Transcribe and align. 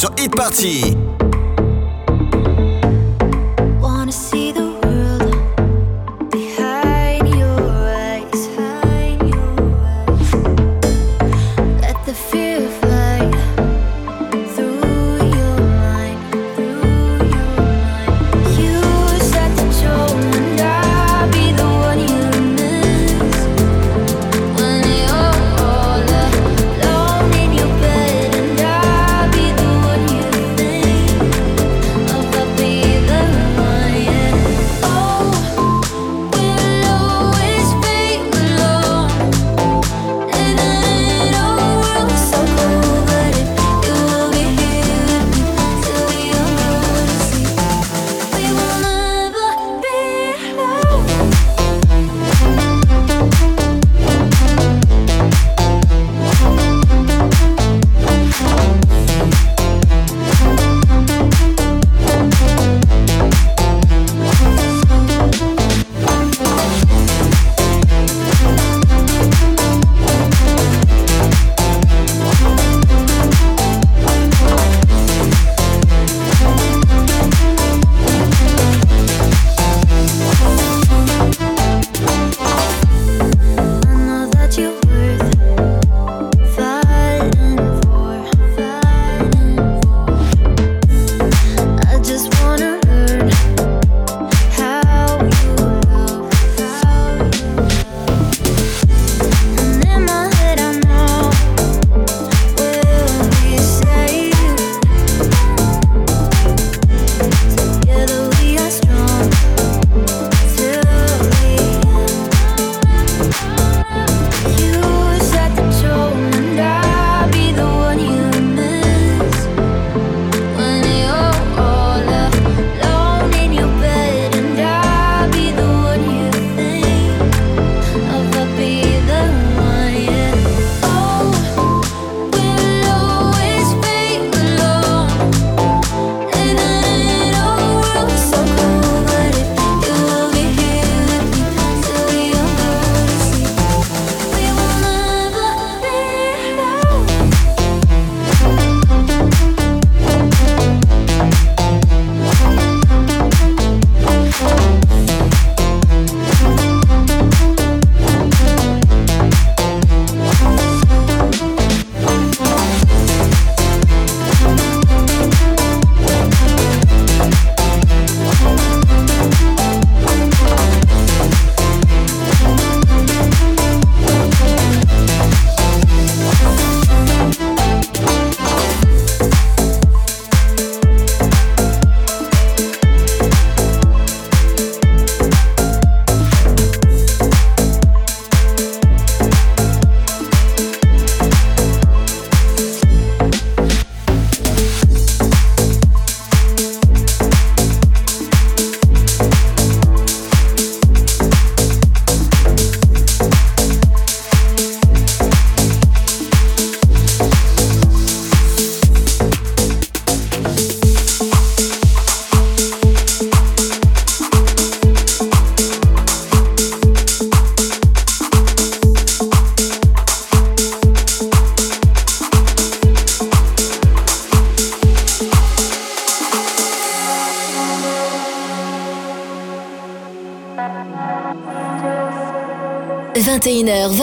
Parti 0.00 0.30
21h, 0.30 1.09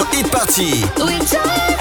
Sur 0.00 0.08
Hit 0.14 0.30
Party. 0.30 1.79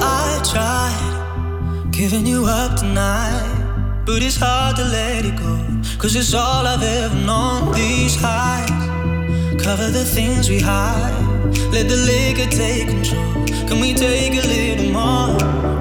I 0.00 0.42
tried 0.42 1.92
giving 1.92 2.26
you 2.26 2.46
up 2.46 2.76
tonight, 2.76 4.02
but 4.04 4.24
it's 4.24 4.36
hard 4.36 4.74
to 4.74 4.82
let 4.82 5.24
it 5.24 5.36
go. 5.36 5.54
Cause 5.98 6.16
it's 6.16 6.34
all 6.34 6.66
I've 6.66 6.82
ever 6.82 7.14
known. 7.14 7.72
These 7.72 8.16
highs 8.16 8.70
cover 9.62 9.88
the 9.88 10.04
things 10.04 10.48
we 10.48 10.58
hide. 10.58 11.14
Let 11.70 11.88
the 11.88 11.96
liquor 11.96 12.50
take 12.50 12.88
control. 12.88 13.46
Can 13.68 13.80
we 13.80 13.94
take 13.94 14.32
a 14.32 14.46
little 14.48 14.90
more? 14.92 15.73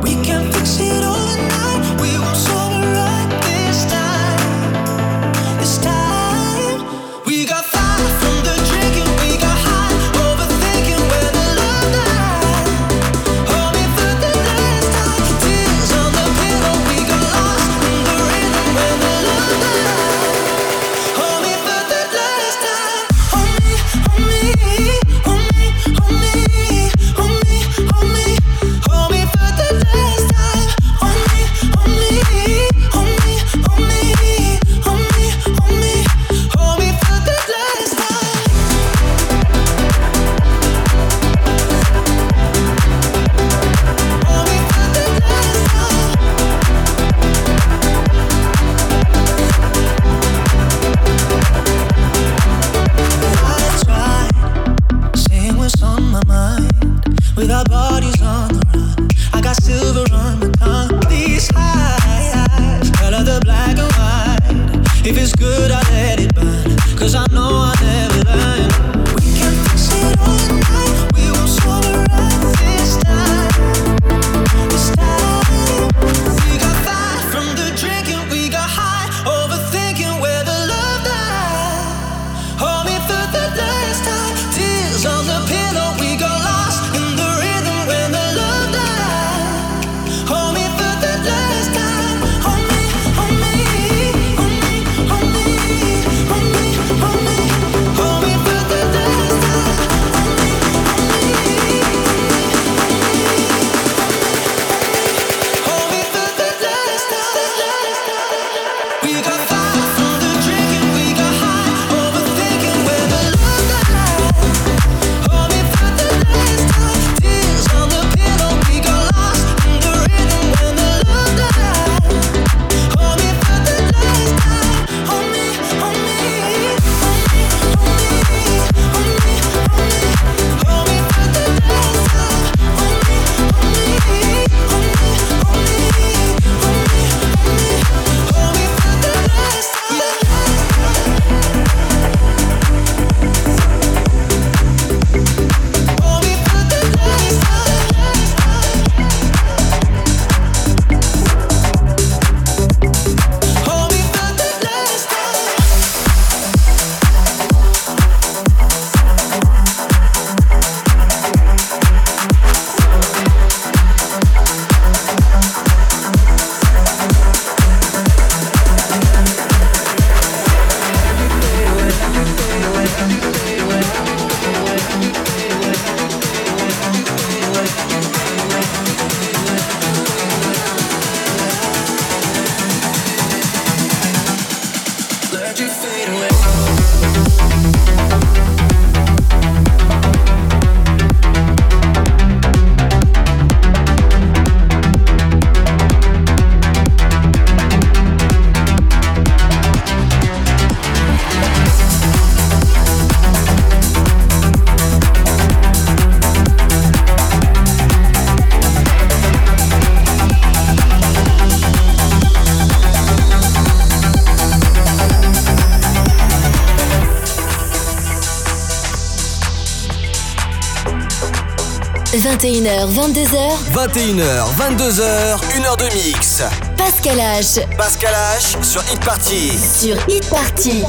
21h, 222.44 222.88
22h. 222.92 223.38
21h, 223.72 224.54
22h, 224.58 225.40
1h 225.56 225.78
de 225.78 225.86
mix. 225.96 226.44
Pascal 226.76 227.18
H. 227.18 227.66
Pascal 227.78 228.14
H 228.38 228.62
sur 228.62 228.82
Hit 228.92 229.00
Party. 229.00 229.58
Sur 229.58 229.96
Hit 230.10 230.30
Party. 230.30 230.84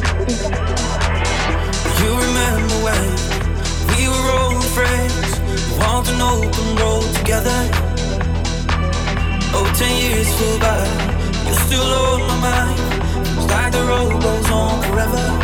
You 2.01 2.11
remember 2.11 2.75
when 2.83 3.07
we 3.97 4.09
were 4.09 4.31
old 4.33 4.65
friends, 4.65 5.39
walked 5.79 6.09
an 6.09 6.21
open 6.21 6.75
road 6.77 7.05
together? 7.15 7.71
Oh, 9.55 9.65
ten 9.79 9.97
years 9.97 10.27
flew 10.35 10.59
by, 10.59 10.85
you 11.47 11.55
still 11.67 11.83
on 11.83 12.21
my 12.27 12.37
mind. 12.51 12.81
Like 13.49 13.71
the 13.71 13.85
road 13.87 14.25
on 14.51 14.83
forever. 14.83 15.44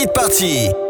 Hit 0.00 0.14
Party. 0.14 0.89